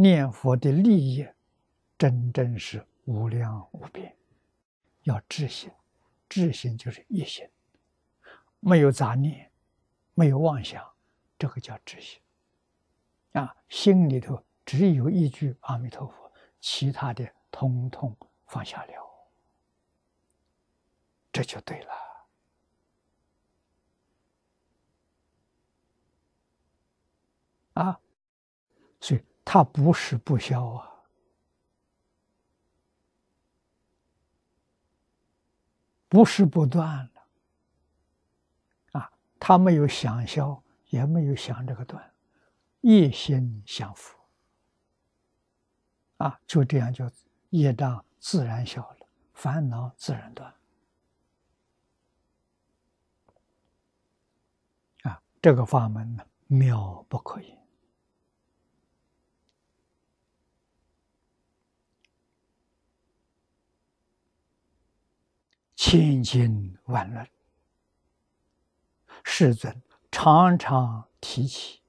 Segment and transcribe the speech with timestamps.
[0.00, 1.26] 念佛的利益，
[1.98, 4.16] 真正是无量无边。
[5.02, 5.68] 要智心，
[6.28, 7.44] 智心就是一心，
[8.60, 9.50] 没有杂念，
[10.14, 10.88] 没有妄想，
[11.36, 12.20] 这个叫智心。
[13.32, 19.28] 啊，心里头只有一句阿弥陀佛，其他的通通放下了，
[21.32, 21.92] 这就对了。
[27.72, 28.00] 啊，
[29.00, 29.20] 所以
[29.50, 30.92] 它不是不消啊，
[36.06, 39.00] 不是不断了。
[39.00, 39.10] 啊，
[39.40, 42.14] 他没有想消，也没有想这个断，
[42.82, 44.18] 一心相符。
[46.18, 47.10] 啊，就这样就
[47.48, 50.54] 业障自然消了，烦恼自然断。
[55.04, 57.56] 啊，这个法门呢，妙不可言。
[65.90, 67.26] 千经万论，
[69.24, 71.80] 世尊常常提起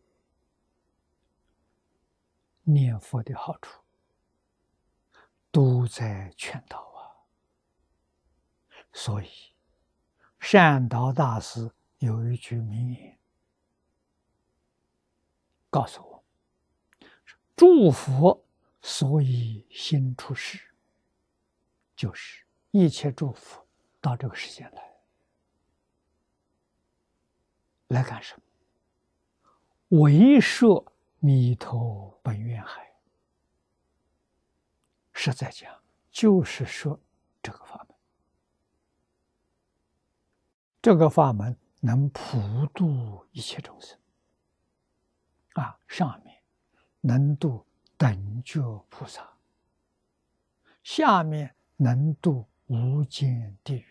[2.64, 3.82] 念佛的好处，
[5.52, 7.28] 都在劝导啊。
[8.94, 9.28] 所以，
[10.40, 13.20] 善导大师有一句名言，
[15.70, 16.24] 告诉我：
[17.54, 18.46] 祝福
[18.82, 20.74] 所以心出世，
[21.98, 23.66] 就是一切祝福。
[24.02, 24.82] 到这个世间来，
[27.88, 28.34] 来干什
[29.90, 30.00] 么？
[30.02, 30.86] 为摄
[31.20, 32.96] 弥陀本愿海。
[35.12, 36.98] 实在讲，就是说
[37.42, 37.98] 这个法门，
[40.82, 44.00] 这个法门能普度一切众生。
[45.56, 46.42] 啊，上面
[47.02, 47.66] 能度
[47.98, 49.30] 等觉菩萨，
[50.84, 52.48] 下面能度。
[52.72, 53.88] 无间地狱，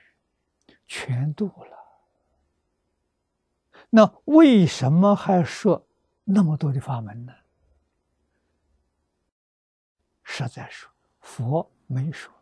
[0.89, 1.79] 全度了。
[3.91, 5.87] 那为什么还设
[6.25, 7.33] 那么多的法门呢？
[10.25, 10.91] 实在说，
[11.21, 12.35] 佛没说，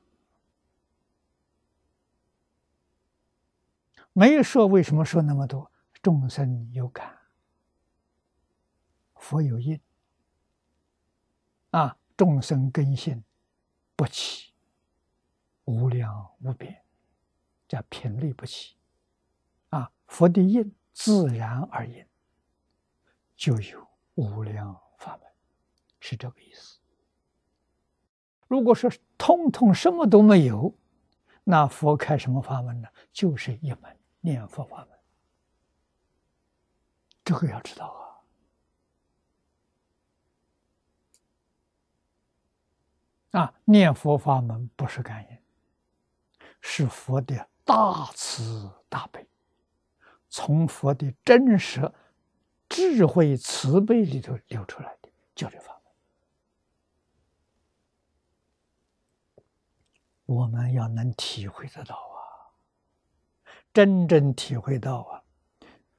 [4.12, 5.70] 没说为什么说那么多？
[6.02, 7.18] 众生有感，
[9.16, 9.80] 佛有应。
[11.70, 13.22] 啊，众生根性
[13.94, 14.54] 不起。
[15.64, 16.85] 无量无边，
[17.68, 18.76] 叫频率不齐，
[19.70, 22.06] 啊，佛的应自然而然，
[23.34, 25.28] 就有无量法门，
[26.00, 26.78] 是这个意思。
[28.46, 30.72] 如果说通通什么都没有，
[31.42, 32.88] 那佛开什么法门呢？
[33.12, 34.98] 就是一门念佛法门，
[37.24, 37.86] 这个要知道
[43.32, 43.40] 啊。
[43.40, 45.38] 啊，念佛法门不是感应。
[46.60, 49.26] 是佛的大慈大悲，
[50.28, 51.92] 从佛的真实
[52.68, 55.92] 智慧慈悲里头流出来的教育法门。
[60.26, 62.54] 我们要能体会得到啊，
[63.74, 65.22] 真正体会到啊，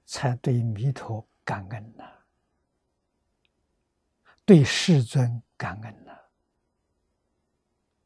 [0.06, 2.06] 才对弥陀感恩呐，
[4.46, 6.07] 对世尊感恩。